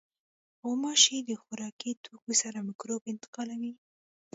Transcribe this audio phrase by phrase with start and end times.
[0.61, 3.73] غوماشې د خوراکي توکو سره مکروب انتقالوي.